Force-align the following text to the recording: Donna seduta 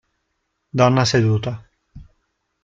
Donna 0.81 1.05
seduta 1.05 1.53